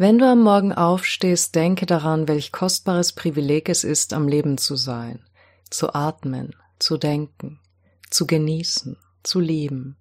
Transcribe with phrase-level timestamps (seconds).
[0.00, 4.74] Wenn du am Morgen aufstehst, denke daran, welch kostbares Privileg es ist, am Leben zu
[4.74, 5.20] sein,
[5.68, 7.60] zu atmen, zu denken,
[8.08, 9.98] zu genießen, zu lieben.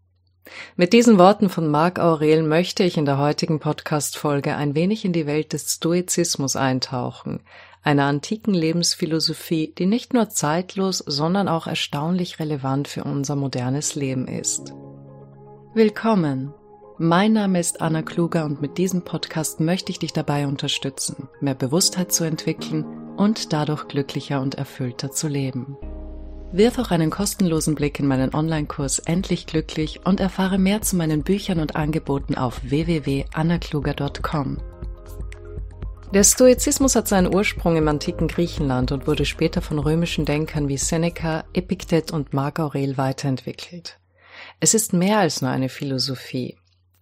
[0.78, 5.12] Mit diesen Worten von Marc Aurel möchte ich in der heutigen Podcast-Folge ein wenig in
[5.12, 7.42] die Welt des Stoizismus eintauchen,
[7.84, 14.30] einer antiken Lebensphilosophie, die nicht nur zeitlos, sondern auch erstaunlich relevant für unser modernes Leben
[14.30, 14.74] ist.
[15.74, 16.54] Willkommen
[17.02, 21.56] mein Name ist Anna Kluger und mit diesem Podcast möchte ich dich dabei unterstützen, mehr
[21.56, 22.84] Bewusstheit zu entwickeln
[23.16, 25.78] und dadurch glücklicher und erfüllter zu leben.
[26.52, 31.24] Wirf auch einen kostenlosen Blick in meinen Online-Kurs Endlich Glücklich und erfahre mehr zu meinen
[31.24, 34.58] Büchern und Angeboten auf www.annakluger.com.
[36.14, 40.78] Der Stoizismus hat seinen Ursprung im antiken Griechenland und wurde später von römischen Denkern wie
[40.78, 44.00] Seneca, Epiktet und Marc Aurel weiterentwickelt.
[44.60, 46.59] Es ist mehr als nur eine Philosophie.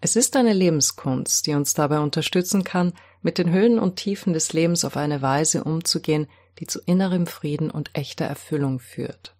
[0.07, 4.53] Es ist eine Lebenskunst, die uns dabei unterstützen kann, mit den Höhen und Tiefen des
[4.53, 6.27] Lebens auf eine Weise umzugehen,
[6.59, 9.35] die zu innerem Frieden und echter Erfüllung führt.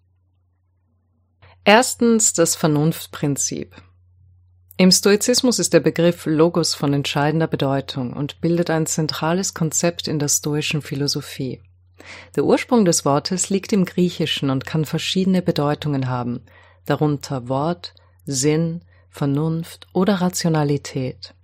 [1.64, 3.76] Erstens das Vernunftprinzip.
[4.76, 10.18] Im Stoizismus ist der Begriff Logos von entscheidender Bedeutung und bildet ein zentrales Konzept in
[10.18, 11.62] der stoischen Philosophie.
[12.36, 16.42] Der Ursprung des Wortes liegt im Griechischen und kann verschiedene Bedeutungen haben,
[16.84, 17.94] darunter Wort,
[18.26, 18.82] Sinn,
[19.18, 21.34] Vernunft oder Rationalität.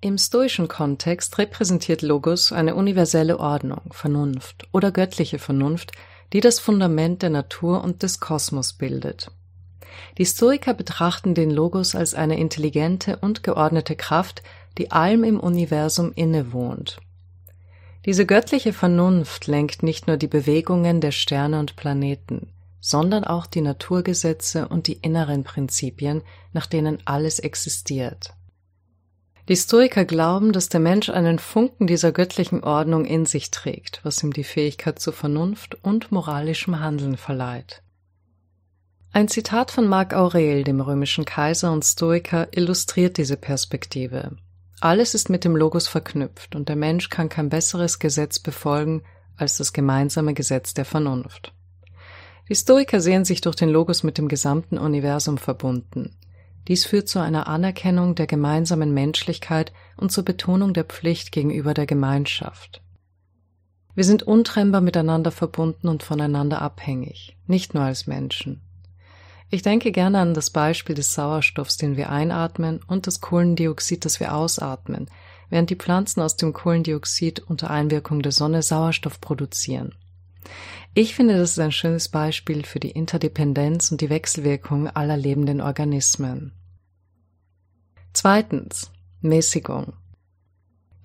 [0.00, 5.90] Im stoischen Kontext repräsentiert Logos eine universelle Ordnung, Vernunft oder göttliche Vernunft,
[6.32, 9.32] die das Fundament der Natur und des Kosmos bildet.
[10.16, 14.44] Die Stoiker betrachten den Logos als eine intelligente und geordnete Kraft,
[14.78, 16.98] die allem im Universum innewohnt.
[18.04, 23.60] Diese göttliche Vernunft lenkt nicht nur die Bewegungen der Sterne und Planeten, sondern auch die
[23.60, 28.34] Naturgesetze und die inneren Prinzipien, nach denen alles existiert.
[29.48, 34.22] Die Stoiker glauben, dass der Mensch einen Funken dieser göttlichen Ordnung in sich trägt, was
[34.22, 37.82] ihm die Fähigkeit zu Vernunft und moralischem Handeln verleiht.
[39.12, 44.36] Ein Zitat von Marc Aurel, dem römischen Kaiser und Stoiker, illustriert diese Perspektive.
[44.80, 49.02] Alles ist mit dem Logos verknüpft und der Mensch kann kein besseres Gesetz befolgen
[49.36, 51.54] als das gemeinsame Gesetz der Vernunft.
[52.48, 56.16] Die Stoiker sehen sich durch den Logos mit dem gesamten Universum verbunden.
[56.68, 61.86] Dies führt zu einer Anerkennung der gemeinsamen Menschlichkeit und zur Betonung der Pflicht gegenüber der
[61.86, 62.82] Gemeinschaft.
[63.94, 68.60] Wir sind untrennbar miteinander verbunden und voneinander abhängig, nicht nur als Menschen.
[69.48, 74.18] Ich denke gerne an das Beispiel des Sauerstoffs, den wir einatmen, und das Kohlendioxid, das
[74.18, 75.08] wir ausatmen,
[75.50, 79.94] während die Pflanzen aus dem Kohlendioxid unter Einwirkung der Sonne Sauerstoff produzieren.
[80.98, 85.60] Ich finde, das ist ein schönes Beispiel für die Interdependenz und die Wechselwirkung aller lebenden
[85.60, 86.52] Organismen.
[88.14, 88.90] Zweitens.
[89.20, 89.92] Mäßigung.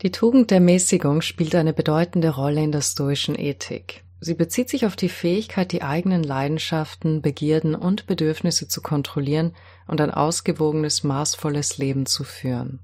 [0.02, 4.06] Die Tugend der Mäßigung spielt eine bedeutende Rolle in der stoischen Ethik.
[4.22, 9.54] Sie bezieht sich auf die Fähigkeit, die eigenen Leidenschaften, Begierden und Bedürfnisse zu kontrollieren
[9.88, 12.80] und ein ausgewogenes, maßvolles Leben zu führen.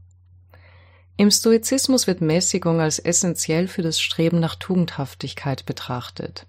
[1.16, 6.46] Im Stoizismus wird Mäßigung als essentiell für das Streben nach Tugendhaftigkeit betrachtet.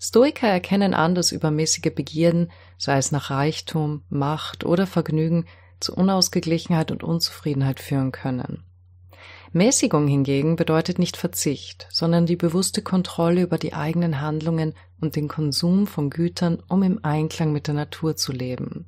[0.00, 5.46] Stoiker erkennen an, dass übermäßige Begierden, sei es nach Reichtum, Macht oder Vergnügen,
[5.80, 8.64] zu Unausgeglichenheit und Unzufriedenheit führen können.
[9.52, 15.28] Mäßigung hingegen bedeutet nicht Verzicht, sondern die bewusste Kontrolle über die eigenen Handlungen und den
[15.28, 18.86] Konsum von Gütern, um im Einklang mit der Natur zu leben.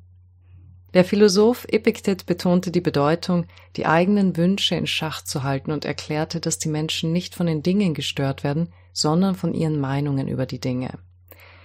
[0.93, 3.45] Der Philosoph Epiktet betonte die Bedeutung,
[3.75, 7.61] die eigenen Wünsche in Schach zu halten und erklärte, dass die Menschen nicht von den
[7.61, 10.97] Dingen gestört werden, sondern von ihren Meinungen über die Dinge.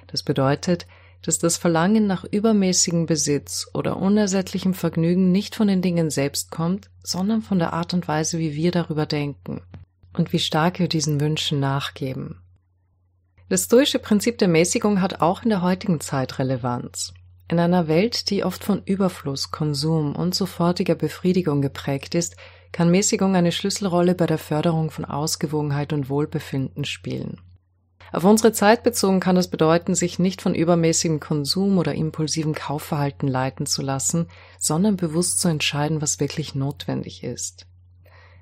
[0.07, 0.87] Das bedeutet,
[1.23, 6.91] dass das Verlangen nach übermäßigem Besitz oder unersättlichem Vergnügen nicht von den Dingen selbst kommt,
[7.03, 9.63] sondern von der Art und Weise, wie wir darüber denken
[10.15, 12.43] und wie stark wir diesen Wünschen nachgeben.
[13.49, 17.15] Das stoische Prinzip der Mäßigung hat auch in der heutigen Zeit Relevanz.
[17.49, 22.37] In einer Welt, die oft von Überfluss, Konsum und sofortiger Befriedigung geprägt ist,
[22.73, 27.41] kann Mäßigung eine Schlüsselrolle bei der Förderung von Ausgewogenheit und Wohlbefinden spielen.
[28.13, 33.27] Auf unsere Zeit bezogen kann das bedeuten, sich nicht von übermäßigem Konsum oder impulsivem Kaufverhalten
[33.27, 34.27] leiten zu lassen,
[34.59, 37.67] sondern bewusst zu entscheiden, was wirklich notwendig ist.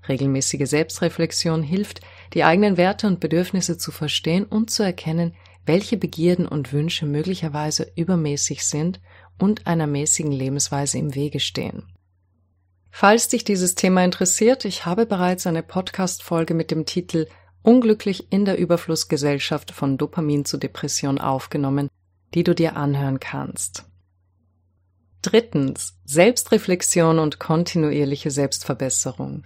[0.08, 2.00] Regelmäßige Selbstreflexion hilft,
[2.34, 5.34] die eigenen Werte und Bedürfnisse zu verstehen und zu erkennen,
[5.66, 9.00] welche Begierden und Wünsche möglicherweise übermäßig sind
[9.38, 11.84] und einer mäßigen Lebensweise im Wege stehen.
[12.90, 17.26] Falls dich dieses Thema interessiert, ich habe bereits eine Podcast-Folge mit dem Titel
[17.62, 21.88] Unglücklich in der Überflussgesellschaft von Dopamin zu Depression aufgenommen,
[22.34, 23.84] die du dir anhören kannst.
[25.22, 25.94] Drittens.
[26.06, 29.44] Selbstreflexion und kontinuierliche Selbstverbesserung.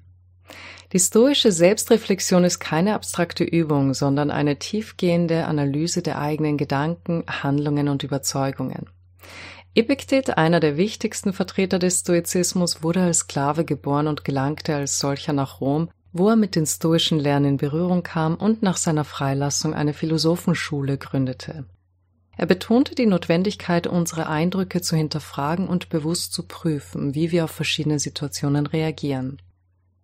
[0.93, 7.89] Die stoische Selbstreflexion ist keine abstrakte Übung, sondern eine tiefgehende Analyse der eigenen Gedanken, Handlungen
[7.89, 8.87] und Überzeugungen.
[9.77, 15.33] Epiktet, einer der wichtigsten Vertreter des Stoizismus, wurde als Sklave geboren und gelangte als solcher
[15.33, 19.75] nach Rom, wo er mit den stoischen Lernen in Berührung kam und nach seiner Freilassung
[19.75, 21.65] eine Philosophenschule gründete.
[22.37, 27.51] Er betonte die Notwendigkeit, unsere Eindrücke zu hinterfragen und bewusst zu prüfen, wie wir auf
[27.51, 29.43] verschiedene Situationen reagieren.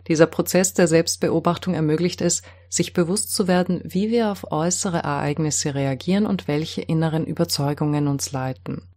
[0.08, 5.76] Dieser Prozess der Selbstbeobachtung ermöglicht es, sich bewusst zu werden, wie wir auf äußere Ereignisse
[5.76, 8.89] reagieren und welche inneren Überzeugungen uns leiten.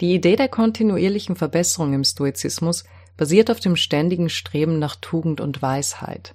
[0.00, 2.84] Die Idee der kontinuierlichen Verbesserung im Stoizismus
[3.16, 6.34] basiert auf dem ständigen Streben nach Tugend und Weisheit.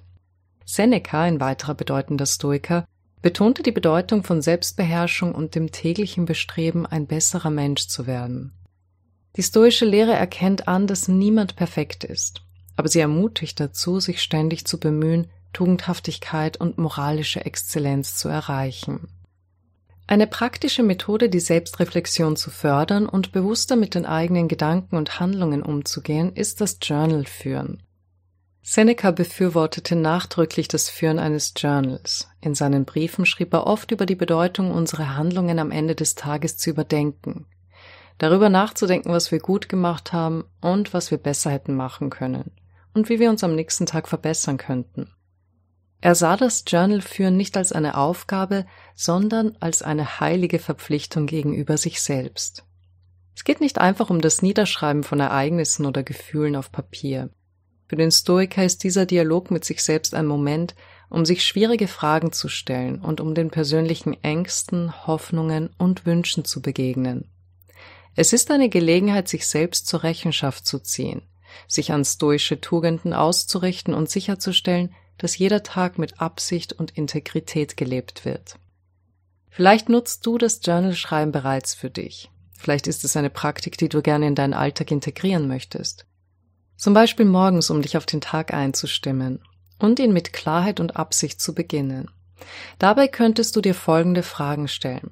[0.66, 2.86] Seneca, ein weiterer bedeutender Stoiker,
[3.22, 8.52] betonte die Bedeutung von Selbstbeherrschung und dem täglichen Bestreben, ein besserer Mensch zu werden.
[9.36, 12.44] Die stoische Lehre erkennt an, dass niemand perfekt ist
[12.76, 19.08] aber sie ermutigt dazu, sich ständig zu bemühen, Tugendhaftigkeit und moralische Exzellenz zu erreichen.
[20.06, 25.62] Eine praktische Methode, die Selbstreflexion zu fördern und bewusster mit den eigenen Gedanken und Handlungen
[25.62, 27.82] umzugehen, ist das Journal führen.
[28.66, 32.28] Seneca befürwortete nachdrücklich das Führen eines Journals.
[32.40, 36.56] In seinen Briefen schrieb er oft über die Bedeutung, unsere Handlungen am Ende des Tages
[36.58, 37.46] zu überdenken,
[38.18, 42.52] darüber nachzudenken, was wir gut gemacht haben und was wir besser hätten machen können
[42.94, 45.10] und wie wir uns am nächsten Tag verbessern könnten.
[46.04, 52.02] Er sah das Journal-Führen nicht als eine Aufgabe, sondern als eine heilige Verpflichtung gegenüber sich
[52.02, 52.66] selbst.
[53.34, 57.30] Es geht nicht einfach um das Niederschreiben von Ereignissen oder Gefühlen auf Papier.
[57.88, 60.74] Für den Stoiker ist dieser Dialog mit sich selbst ein Moment,
[61.08, 66.60] um sich schwierige Fragen zu stellen und um den persönlichen Ängsten, Hoffnungen und Wünschen zu
[66.60, 67.30] begegnen.
[68.14, 71.22] Es ist eine Gelegenheit, sich selbst zur Rechenschaft zu ziehen,
[71.66, 78.24] sich an stoische Tugenden auszurichten und sicherzustellen, dass jeder Tag mit Absicht und Integrität gelebt
[78.24, 78.56] wird.
[79.50, 82.30] Vielleicht nutzt du das Journal-Schreiben bereits für dich.
[82.58, 86.06] Vielleicht ist es eine Praktik, die du gerne in deinen Alltag integrieren möchtest.
[86.76, 89.40] Zum Beispiel morgens, um dich auf den Tag einzustimmen
[89.78, 92.10] und ihn mit Klarheit und Absicht zu beginnen.
[92.78, 95.10] Dabei könntest du dir folgende Fragen stellen.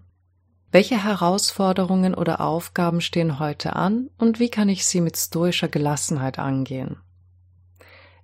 [0.70, 6.38] Welche Herausforderungen oder Aufgaben stehen heute an und wie kann ich sie mit stoischer Gelassenheit
[6.38, 6.96] angehen?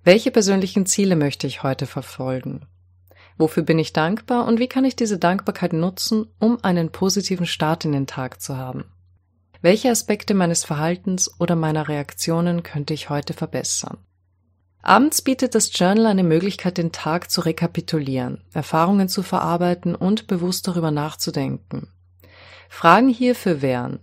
[0.03, 2.65] Welche persönlichen Ziele möchte ich heute verfolgen?
[3.37, 7.83] Wofür bin ich dankbar und wie kann ich diese Dankbarkeit nutzen, um einen positiven Start
[7.83, 8.85] in den Tag zu haben?
[9.61, 13.97] Welche Aspekte meines Verhaltens oder meiner Reaktionen könnte ich heute verbessern?
[14.81, 20.65] Abends bietet das Journal eine Möglichkeit, den Tag zu rekapitulieren, Erfahrungen zu verarbeiten und bewusst
[20.69, 21.91] darüber nachzudenken.
[22.69, 23.99] Fragen hierfür wären,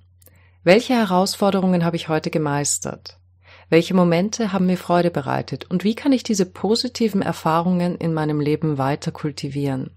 [0.62, 3.18] welche Herausforderungen habe ich heute gemeistert?
[3.68, 8.38] Welche Momente haben mir Freude bereitet und wie kann ich diese positiven Erfahrungen in meinem
[8.38, 9.90] Leben weiter kultivieren?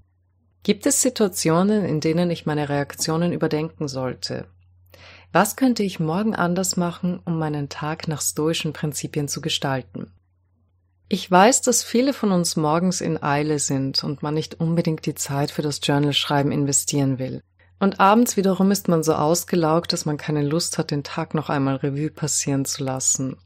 [0.63, 4.48] Gibt es Situationen, in denen ich meine Reaktionen überdenken sollte?
[5.31, 10.12] Was könnte ich morgen anders machen, um meinen Tag nach stoischen Prinzipien zu gestalten?
[11.07, 15.15] Ich weiß, dass viele von uns morgens in Eile sind und man nicht unbedingt die
[15.15, 17.42] Zeit für das Journalschreiben investieren will.
[17.80, 21.50] Und abends wiederum ist man so ausgelaugt, dass man keine Lust hat, den Tag noch
[21.50, 23.38] einmal Revue passieren zu lassen.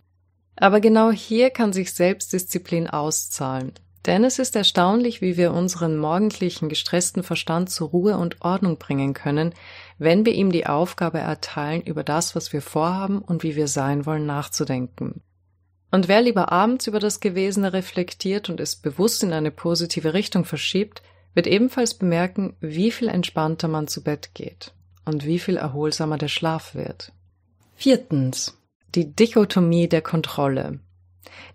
[0.55, 3.73] Aber genau hier kann sich Selbstdisziplin auszahlen.
[4.05, 9.13] Denn es ist erstaunlich, wie wir unseren morgendlichen gestressten Verstand zur Ruhe und Ordnung bringen
[9.13, 9.53] können,
[9.97, 14.05] wenn wir ihm die Aufgabe erteilen, über das, was wir vorhaben und wie wir sein
[14.05, 15.21] wollen, nachzudenken.
[15.89, 20.43] Und wer lieber abends über das Gewesene reflektiert und es bewusst in eine positive Richtung
[20.43, 21.01] verschiebt,
[21.33, 24.73] wird ebenfalls bemerken, wie viel entspannter man zu Bett geht
[25.05, 27.11] und wie viel erholsamer der Schlaf wird.
[27.75, 28.57] Viertens.
[28.95, 30.77] Die Dichotomie der Kontrolle.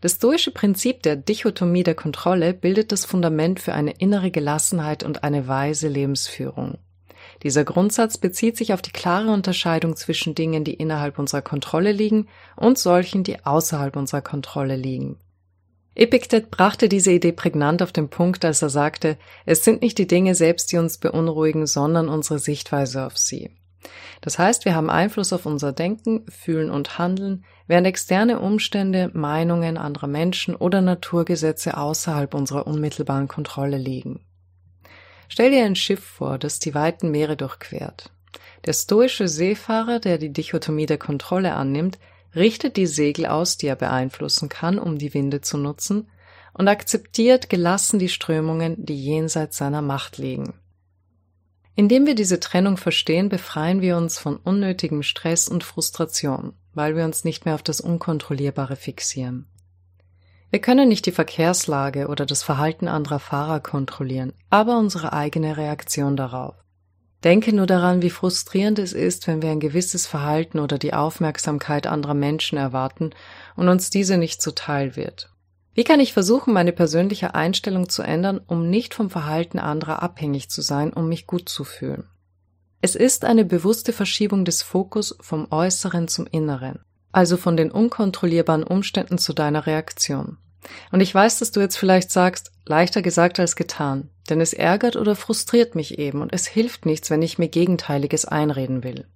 [0.01, 5.23] Das stoische Prinzip der Dichotomie der Kontrolle bildet das Fundament für eine innere Gelassenheit und
[5.23, 6.79] eine weise Lebensführung.
[7.45, 12.27] Dieser Grundsatz bezieht sich auf die klare Unterscheidung zwischen Dingen, die innerhalb unserer Kontrolle liegen
[12.57, 15.21] und solchen, die außerhalb unserer Kontrolle liegen.
[15.95, 19.17] Epiktet brachte diese Idee prägnant auf den Punkt, als er sagte,
[19.47, 23.53] es sind nicht die Dinge selbst, die uns beunruhigen, sondern unsere Sichtweise auf sie.
[24.21, 29.77] Das heißt, wir haben Einfluss auf unser Denken, Fühlen und Handeln, während externe Umstände, Meinungen
[29.77, 34.21] anderer Menschen oder Naturgesetze außerhalb unserer unmittelbaren Kontrolle liegen.
[35.29, 38.11] Stell dir ein Schiff vor, das die weiten Meere durchquert.
[38.65, 41.99] Der stoische Seefahrer, der die Dichotomie der Kontrolle annimmt,
[42.35, 46.09] richtet die Segel aus, die er beeinflussen kann, um die Winde zu nutzen,
[46.55, 50.55] und akzeptiert gelassen die Strömungen, die jenseits seiner Macht liegen.
[51.79, 57.05] Indem wir diese Trennung verstehen, befreien wir uns von unnötigem Stress und Frustration, weil wir
[57.05, 59.47] uns nicht mehr auf das Unkontrollierbare fixieren.
[60.51, 66.17] Wir können nicht die Verkehrslage oder das Verhalten anderer Fahrer kontrollieren, aber unsere eigene Reaktion
[66.17, 66.57] darauf.
[67.23, 71.87] Denke nur daran, wie frustrierend es ist, wenn wir ein gewisses Verhalten oder die Aufmerksamkeit
[71.87, 73.11] anderer Menschen erwarten
[73.55, 75.31] und uns diese nicht zuteil wird.
[75.79, 80.51] Wie kann ich versuchen, meine persönliche Einstellung zu ändern, um nicht vom Verhalten anderer abhängig
[80.51, 82.09] zu sein, um mich gut zu fühlen?
[82.81, 86.81] Es ist eine bewusste Verschiebung des Fokus vom Äußeren zum Inneren,
[87.13, 90.39] also von den unkontrollierbaren Umständen zu deiner Reaktion.
[90.91, 94.97] Und ich weiß, dass du jetzt vielleicht sagst, leichter gesagt als getan, denn es ärgert
[94.97, 99.07] oder frustriert mich eben und es hilft nichts, wenn ich mir Gegenteiliges einreden will.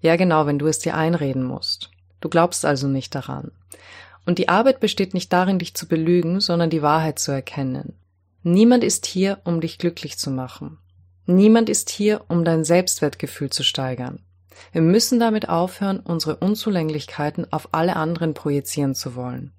[0.00, 1.92] Ja, genau, wenn du es dir einreden musst.
[2.20, 3.52] Du glaubst also nicht daran.
[4.24, 7.94] Und die Arbeit besteht nicht darin, dich zu belügen, sondern die Wahrheit zu erkennen.
[8.42, 10.78] Niemand ist hier, um dich glücklich zu machen.
[11.26, 14.20] Niemand ist hier, um dein Selbstwertgefühl zu steigern.
[14.72, 19.52] Wir müssen damit aufhören, unsere Unzulänglichkeiten auf alle anderen projizieren zu wollen.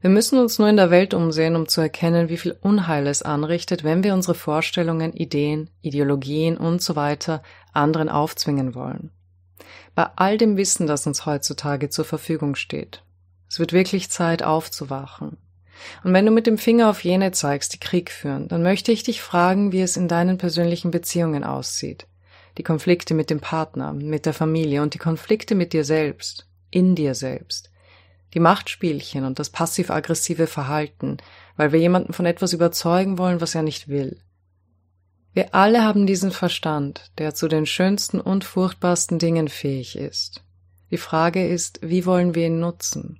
[0.00, 3.22] Wir müssen uns nur in der Welt umsehen, um zu erkennen, wie viel Unheil es
[3.22, 7.42] anrichtet, wenn wir unsere Vorstellungen, Ideen, Ideologien und so weiter
[7.72, 9.10] anderen aufzwingen wollen.
[9.94, 13.02] Bei all dem Wissen, das uns heutzutage zur Verfügung steht.
[13.50, 15.36] Es wird wirklich Zeit aufzuwachen.
[16.04, 19.02] Und wenn du mit dem Finger auf jene zeigst, die Krieg führen, dann möchte ich
[19.02, 22.06] dich fragen, wie es in deinen persönlichen Beziehungen aussieht.
[22.56, 26.94] Die Konflikte mit dem Partner, mit der Familie und die Konflikte mit dir selbst, in
[26.94, 27.70] dir selbst
[28.34, 31.18] die Machtspielchen und das passiv-aggressive Verhalten,
[31.56, 34.20] weil wir jemanden von etwas überzeugen wollen, was er nicht will.
[35.32, 40.44] Wir alle haben diesen Verstand, der zu den schönsten und furchtbarsten Dingen fähig ist.
[40.90, 43.19] Die Frage ist, wie wollen wir ihn nutzen?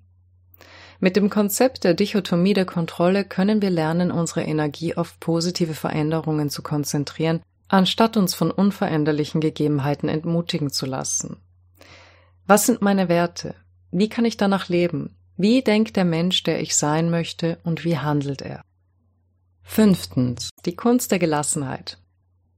[1.02, 6.50] Mit dem Konzept der Dichotomie der Kontrolle können wir lernen, unsere Energie auf positive Veränderungen
[6.50, 11.38] zu konzentrieren, anstatt uns von unveränderlichen Gegebenheiten entmutigen zu lassen.
[12.47, 13.54] Was sind meine Werte?
[13.90, 15.16] Wie kann ich danach leben?
[15.38, 18.61] Wie denkt der Mensch, der ich sein möchte, und wie handelt er?
[19.62, 20.50] Fünftens.
[20.66, 21.97] Die Kunst der Gelassenheit.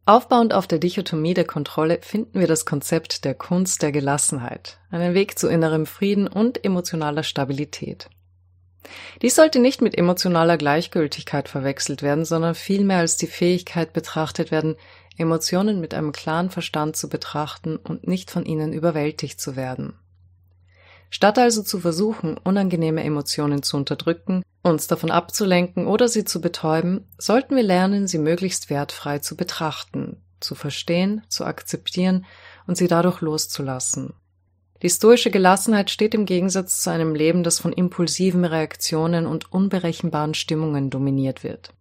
[0.05, 5.15] Aufbauend auf der Dichotomie der Kontrolle finden wir das Konzept der Kunst der Gelassenheit, einen
[5.15, 8.11] Weg zu innerem Frieden und emotionaler Stabilität.
[9.23, 14.77] Dies sollte nicht mit emotionaler Gleichgültigkeit verwechselt werden, sondern vielmehr als die Fähigkeit betrachtet werden,
[15.17, 19.95] Emotionen mit einem klaren Verstand zu betrachten und nicht von ihnen überwältigt zu werden.
[21.11, 27.07] Statt also zu versuchen, unangenehme Emotionen zu unterdrücken, uns davon abzulenken oder sie zu betäuben,
[27.19, 32.25] sollten wir lernen, sie möglichst wertfrei zu betrachten, zu verstehen, zu akzeptieren
[32.67, 34.15] und sie dadurch loszulassen.
[34.83, 40.35] Die stoische Gelassenheit steht im Gegensatz zu einem Leben, das von impulsiven Reaktionen und unberechenbaren
[40.35, 41.73] Stimmungen dominiert wird.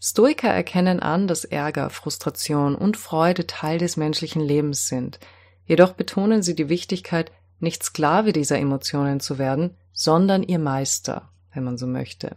[0.00, 5.20] Stoiker erkennen an, dass Ärger, Frustration und Freude Teil des menschlichen Lebens sind,
[5.66, 11.64] jedoch betonen sie die Wichtigkeit, nicht Sklave dieser Emotionen zu werden, sondern ihr Meister, wenn
[11.64, 12.36] man so möchte.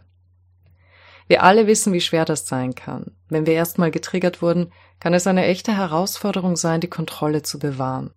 [1.26, 3.12] Wir alle wissen, wie schwer das sein kann.
[3.28, 8.10] Wenn wir erstmal getriggert wurden, kann es eine echte Herausforderung sein, die Kontrolle zu bewahren.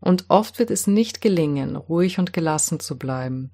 [0.00, 3.50] Und oft wird es nicht gelingen, ruhig und gelassen zu bleiben.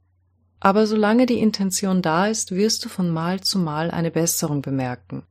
[0.60, 5.24] Aber solange die Intention da ist, wirst du von Mal zu Mal eine Besserung bemerken.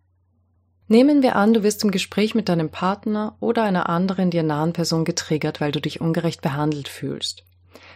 [0.87, 4.73] Nehmen wir an, du wirst im Gespräch mit deinem Partner oder einer anderen dir nahen
[4.73, 7.43] Person getriggert, weil du dich ungerecht behandelt fühlst.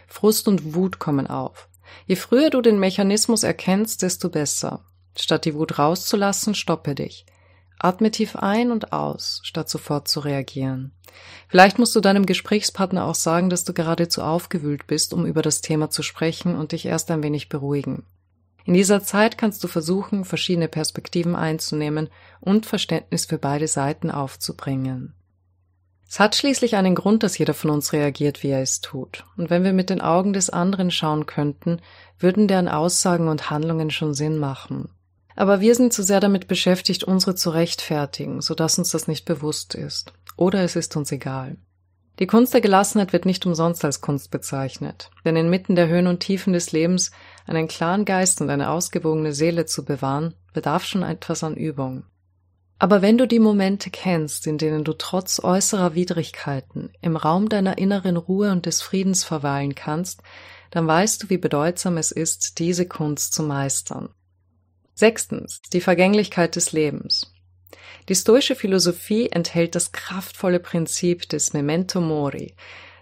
[0.08, 1.68] Frust und Wut kommen auf.
[2.06, 4.84] Je früher du den Mechanismus erkennst, desto besser.
[5.16, 7.26] Statt die Wut rauszulassen, stoppe dich.
[7.78, 10.92] Atme tief ein und aus, statt sofort zu reagieren.
[11.48, 15.60] Vielleicht musst du deinem Gesprächspartner auch sagen, dass du geradezu aufgewühlt bist, um über das
[15.60, 18.04] Thema zu sprechen und dich erst ein wenig beruhigen.
[18.64, 25.14] In dieser Zeit kannst du versuchen, verschiedene Perspektiven einzunehmen und Verständnis für beide Seiten aufzubringen.
[26.06, 29.24] Es hat schließlich einen Grund, dass jeder von uns reagiert, wie er es tut.
[29.36, 31.80] Und wenn wir mit den Augen des anderen schauen könnten,
[32.18, 34.90] würden deren Aussagen und Handlungen schon Sinn machen.
[35.38, 39.76] Aber wir sind zu sehr damit beschäftigt, unsere zu rechtfertigen, sodass uns das nicht bewusst
[39.76, 40.12] ist.
[40.36, 41.58] Oder es ist uns egal.
[42.18, 46.18] Die Kunst der Gelassenheit wird nicht umsonst als Kunst bezeichnet, denn inmitten der Höhen und
[46.18, 47.12] Tiefen des Lebens
[47.46, 52.02] einen klaren Geist und eine ausgewogene Seele zu bewahren, bedarf schon etwas an Übung.
[52.80, 57.78] Aber wenn du die Momente kennst, in denen du trotz äußerer Widrigkeiten im Raum deiner
[57.78, 60.20] inneren Ruhe und des Friedens verweilen kannst,
[60.72, 64.08] dann weißt du, wie bedeutsam es ist, diese Kunst zu meistern.
[64.98, 67.32] Sechstens, die Vergänglichkeit des Lebens.
[68.08, 72.56] Die stoische Philosophie enthält das kraftvolle Prinzip des Memento Mori,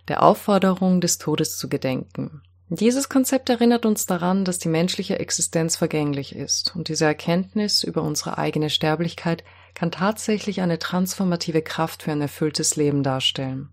[0.06, 2.42] der Aufforderung, des Todes zu gedenken.
[2.68, 8.02] Dieses Konzept erinnert uns daran, dass die menschliche Existenz vergänglich ist und diese Erkenntnis über
[8.02, 13.70] unsere eigene Sterblichkeit kann tatsächlich eine transformative Kraft für ein erfülltes Leben darstellen.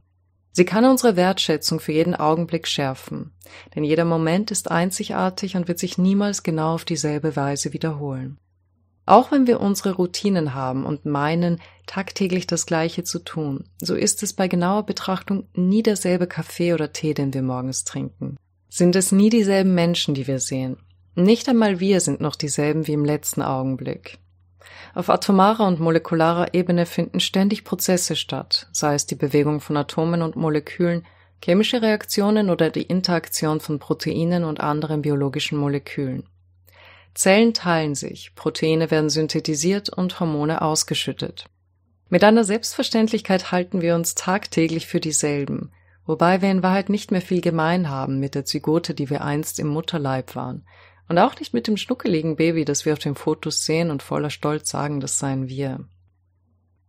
[0.55, 3.31] Sie kann unsere Wertschätzung für jeden Augenblick schärfen,
[3.75, 8.37] denn jeder Moment ist einzigartig und wird sich niemals genau auf dieselbe Weise wiederholen.
[9.07, 14.21] Auch wenn wir unsere Routinen haben und meinen, tagtäglich das Gleiche zu tun, so ist
[14.21, 18.37] es bei genauer Betrachtung nie derselbe Kaffee oder Tee, den wir morgens trinken.
[18.69, 20.77] Sind es nie dieselben Menschen, die wir sehen.
[21.15, 24.19] Nicht einmal wir sind noch dieselben wie im letzten Augenblick.
[24.93, 30.21] Auf atomarer und molekularer Ebene finden ständig Prozesse statt, sei es die Bewegung von Atomen
[30.21, 31.05] und Molekülen,
[31.43, 36.27] chemische Reaktionen oder die Interaktion von Proteinen und anderen biologischen Molekülen.
[37.13, 41.45] Zellen teilen sich, Proteine werden synthetisiert und Hormone ausgeschüttet.
[42.09, 45.71] Mit einer Selbstverständlichkeit halten wir uns tagtäglich für dieselben,
[46.05, 49.59] wobei wir in Wahrheit nicht mehr viel gemein haben mit der Zygote, die wir einst
[49.59, 50.65] im Mutterleib waren,
[51.09, 54.29] und auch nicht mit dem schnuckeligen Baby, das wir auf den Fotos sehen und voller
[54.29, 55.79] Stolz sagen, das seien wir.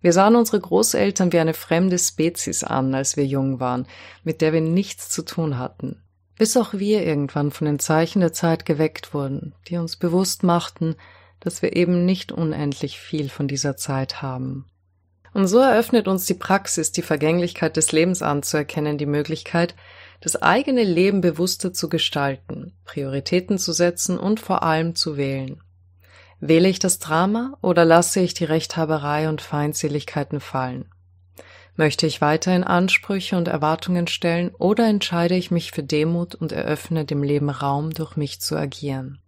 [0.00, 3.87] Wir sahen unsere Großeltern wie eine fremde Spezies an, als wir jung waren,
[4.23, 6.02] mit der wir nichts zu tun hatten.
[6.37, 10.97] Bis auch wir irgendwann von den Zeichen der Zeit geweckt wurden, die uns bewusst machten,
[11.40, 14.66] dass wir eben nicht unendlich viel von dieser Zeit haben.
[15.33, 19.75] Und so eröffnet uns die Praxis, die Vergänglichkeit des Lebens anzuerkennen, die Möglichkeit,
[20.25, 25.61] das eigene Leben bewusster zu gestalten, Prioritäten zu setzen und vor allem zu wählen.
[26.40, 30.87] Wähle ich das Drama oder lasse ich die Rechthaberei und Feindseligkeiten fallen?
[31.76, 37.04] Möchte ich weiterhin Ansprüche und Erwartungen stellen oder entscheide ich mich für Demut und eröffne
[37.04, 39.19] dem Leben Raum, durch mich zu agieren?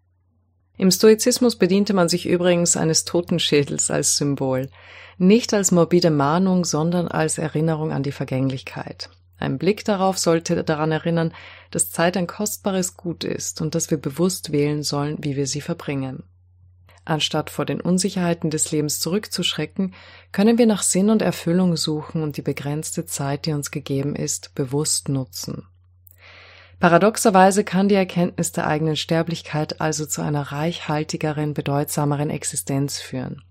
[0.79, 4.71] Im Stoizismus bediente man sich übrigens eines Totenschädels als Symbol,
[5.19, 9.11] nicht als morbide Mahnung, sondern als Erinnerung an die Vergänglichkeit.
[9.39, 11.35] Ein Blick darauf sollte daran erinnern,
[11.71, 15.61] dass Zeit ein kostbares Gut ist und dass wir bewusst wählen sollen, wie wir sie
[15.61, 16.23] verbringen.
[17.05, 19.95] Anstatt vor den Unsicherheiten des Lebens zurückzuschrecken,
[20.33, 24.55] können wir nach Sinn und Erfüllung suchen und die begrenzte Zeit, die uns gegeben ist,
[24.57, 25.69] bewusst nutzen.
[26.81, 33.43] Paradoxerweise kann die Erkenntnis der eigenen Sterblichkeit also zu einer reichhaltigeren, bedeutsameren Existenz führen,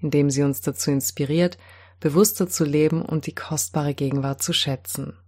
[0.00, 1.58] indem sie uns dazu inspiriert,
[2.00, 5.18] bewusster zu leben und die kostbare Gegenwart zu schätzen.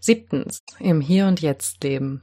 [0.00, 0.60] Siebtens.
[0.78, 2.22] Im Hier und Jetzt leben.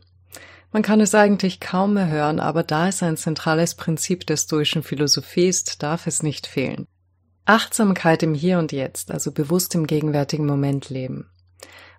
[0.72, 4.84] Man kann es eigentlich kaum mehr hören, aber da es ein zentrales Prinzip der stoischen
[4.84, 6.88] Philosophie ist, darf es nicht fehlen.
[7.46, 11.30] Achtsamkeit im Hier und Jetzt, also bewusst im gegenwärtigen Moment leben.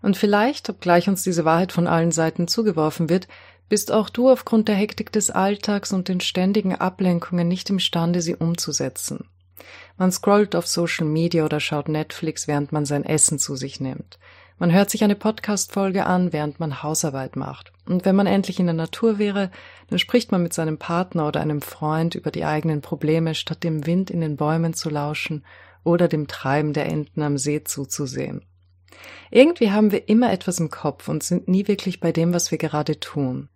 [0.02, 3.28] Und vielleicht, obgleich uns diese Wahrheit von allen Seiten zugeworfen wird,
[3.68, 8.36] bist auch du aufgrund der Hektik des Alltags und den ständigen Ablenkungen nicht imstande, sie
[8.36, 9.28] umzusetzen.
[9.96, 14.18] Man scrollt auf Social Media oder schaut Netflix, während man sein Essen zu sich nimmt.
[14.58, 17.72] Man hört sich eine Podcast-Folge an, während man Hausarbeit macht.
[17.86, 19.50] Und wenn man endlich in der Natur wäre,
[19.90, 23.86] dann spricht man mit seinem Partner oder einem Freund über die eigenen Probleme, statt dem
[23.86, 25.44] Wind in den Bäumen zu lauschen
[25.84, 28.46] oder dem Treiben der Enten am See zuzusehen.
[29.30, 32.58] Irgendwie haben wir immer etwas im Kopf und sind nie wirklich bei dem, was wir
[32.58, 33.50] gerade tun.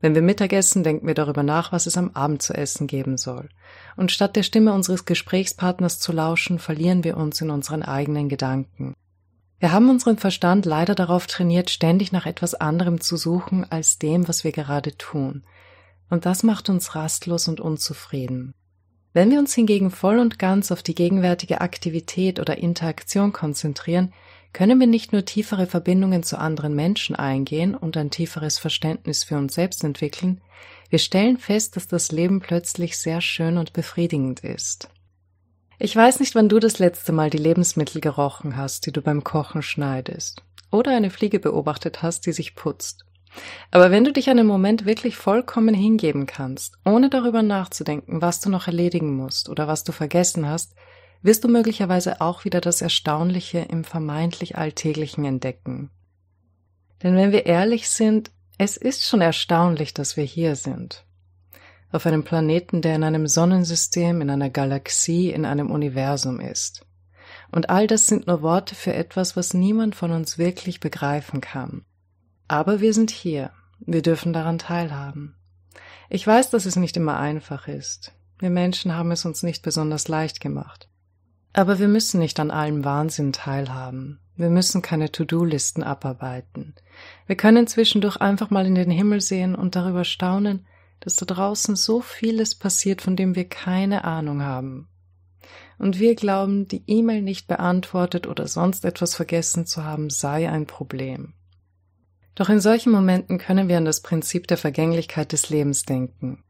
[0.00, 3.48] Wenn wir Mittagessen, denken wir darüber nach, was es am Abend zu essen geben soll.
[3.96, 8.94] Und statt der Stimme unseres Gesprächspartners zu lauschen, verlieren wir uns in unseren eigenen Gedanken.
[9.60, 14.28] Wir haben unseren Verstand leider darauf trainiert, ständig nach etwas anderem zu suchen als dem,
[14.28, 15.42] was wir gerade tun.
[16.10, 18.54] Und das macht uns rastlos und unzufrieden.
[19.12, 24.12] Wenn wir uns hingegen voll und ganz auf die gegenwärtige Aktivität oder Interaktion konzentrieren,
[24.52, 29.36] können wir nicht nur tiefere Verbindungen zu anderen Menschen eingehen und ein tieferes Verständnis für
[29.36, 30.40] uns selbst entwickeln,
[30.90, 34.88] wir stellen fest, dass das Leben plötzlich sehr schön und befriedigend ist.
[35.80, 39.22] Ich weiß nicht, wann du das letzte Mal die Lebensmittel gerochen hast, die du beim
[39.22, 43.04] Kochen schneidest, oder eine Fliege beobachtet hast, die sich putzt.
[43.70, 48.50] Aber wenn du dich einen Moment wirklich vollkommen hingeben kannst, ohne darüber nachzudenken, was du
[48.50, 50.74] noch erledigen musst oder was du vergessen hast,
[51.22, 55.90] wirst du möglicherweise auch wieder das Erstaunliche im vermeintlich Alltäglichen entdecken.
[57.04, 61.04] Denn wenn wir ehrlich sind, es ist schon erstaunlich, dass wir hier sind
[61.90, 66.84] auf einem Planeten, der in einem Sonnensystem, in einer Galaxie, in einem Universum ist.
[67.50, 71.84] Und all das sind nur Worte für etwas, was niemand von uns wirklich begreifen kann.
[72.46, 75.34] Aber wir sind hier, wir dürfen daran teilhaben.
[76.10, 78.12] Ich weiß, dass es nicht immer einfach ist.
[78.38, 80.88] Wir Menschen haben es uns nicht besonders leicht gemacht.
[81.52, 84.20] Aber wir müssen nicht an allem Wahnsinn teilhaben.
[84.36, 86.74] Wir müssen keine To-Do-Listen abarbeiten.
[87.26, 90.66] Wir können zwischendurch einfach mal in den Himmel sehen und darüber staunen,
[91.00, 94.88] dass da draußen so vieles passiert, von dem wir keine Ahnung haben.
[95.78, 100.66] Und wir glauben, die E-Mail nicht beantwortet oder sonst etwas vergessen zu haben, sei ein
[100.66, 101.34] Problem.
[102.34, 106.44] Doch in solchen Momenten können wir an das Prinzip der Vergänglichkeit des Lebens denken.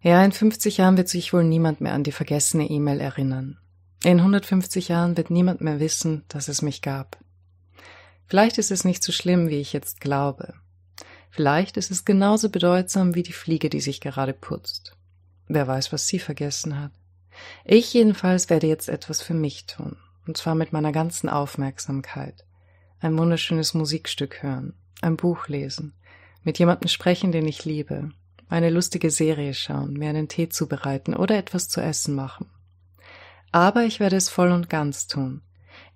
[0.00, 3.58] Ja, in 50 Jahren wird sich wohl niemand mehr an die vergessene E-Mail erinnern.
[4.04, 7.18] In 150 Jahren wird niemand mehr wissen, dass es mich gab.
[8.26, 10.54] Vielleicht ist es nicht so schlimm, wie ich jetzt glaube.
[11.36, 14.96] Vielleicht ist es genauso bedeutsam wie die Fliege, die sich gerade putzt.
[15.48, 16.92] Wer weiß, was sie vergessen hat.
[17.62, 22.46] Ich jedenfalls werde jetzt etwas für mich tun, und zwar mit meiner ganzen Aufmerksamkeit.
[23.00, 24.72] Ein wunderschönes Musikstück hören,
[25.02, 25.92] ein Buch lesen,
[26.42, 28.12] mit jemandem sprechen, den ich liebe,
[28.48, 32.48] eine lustige Serie schauen, mir einen Tee zubereiten oder etwas zu essen machen.
[33.52, 35.42] Aber ich werde es voll und ganz tun,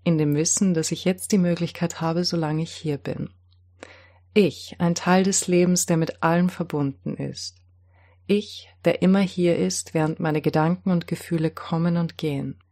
[0.04, 3.30] in dem Wissen, dass ich jetzt die Möglichkeit habe, solange ich hier bin.
[4.32, 7.56] Ich, ein Teil des Lebens, der mit allem verbunden ist.
[8.26, 12.62] Ich, der immer hier ist, während meine Gedanken und Gefühle kommen und gehen.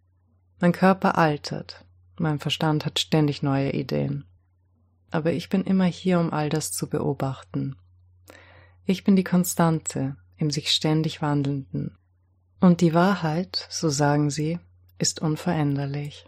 [0.60, 1.84] Mein Körper altert,
[2.16, 4.24] mein Verstand hat ständig neue Ideen.
[5.10, 7.76] Aber ich bin immer hier, um all das zu beobachten.
[8.84, 11.98] Ich bin die Konstante im sich ständig wandelnden.
[12.60, 14.58] Und die Wahrheit, so sagen sie,
[14.98, 16.26] ist unveränderlich.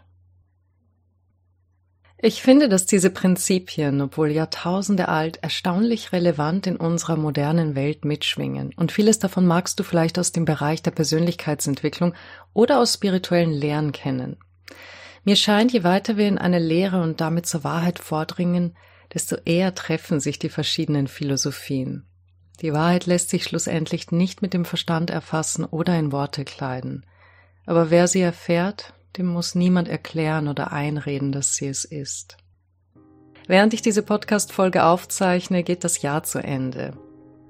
[2.23, 8.73] Ich finde, dass diese Prinzipien, obwohl Jahrtausende alt, erstaunlich relevant in unserer modernen Welt mitschwingen.
[8.75, 12.13] Und vieles davon magst du vielleicht aus dem Bereich der Persönlichkeitsentwicklung
[12.53, 14.37] oder aus spirituellen Lehren kennen.
[15.23, 18.75] Mir scheint, je weiter wir in eine Lehre und damit zur Wahrheit vordringen,
[19.11, 22.05] desto eher treffen sich die verschiedenen Philosophien.
[22.61, 27.03] Die Wahrheit lässt sich schlussendlich nicht mit dem Verstand erfassen oder in Worte kleiden.
[27.65, 32.37] Aber wer sie erfährt, dem muss niemand erklären oder einreden, dass sie es ist.
[33.47, 36.93] Während ich diese Podcast-Folge aufzeichne, geht das Jahr zu Ende.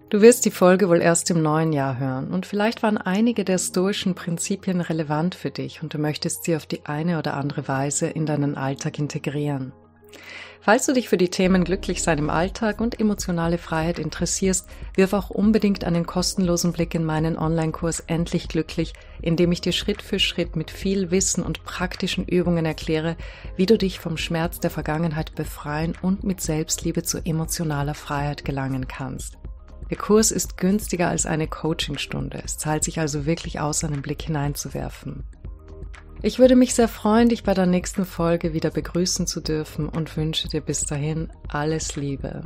[0.10, 3.58] Du wirst die Folge wohl erst im neuen Jahr hören und vielleicht waren einige der
[3.58, 8.08] stoischen Prinzipien relevant für dich und du möchtest sie auf die eine oder andere Weise
[8.08, 9.72] in deinen Alltag integrieren.
[10.64, 15.32] Falls du dich für die Themen Glücklichsein im Alltag und emotionale Freiheit interessierst, wirf auch
[15.32, 18.94] unbedingt einen kostenlosen Blick in meinen Online-Kurs Endlich Glücklich,
[19.24, 23.18] in dem ich dir Schritt für Schritt mit viel Wissen und praktischen Übungen erkläre,
[23.56, 28.88] wie du dich vom Schmerz der Vergangenheit befreien und mit Selbstliebe zu emotionaler Freiheit gelangen
[28.88, 29.40] kannst.
[29.90, 32.40] Der Kurs ist günstiger als eine Coachingstunde.
[32.46, 35.24] Es zahlt sich also wirklich aus, einen Blick hineinzuwerfen.
[36.24, 40.16] Ich würde mich sehr freuen, dich bei der nächsten Folge wieder begrüßen zu dürfen und
[40.16, 42.44] wünsche dir bis dahin alles Liebe.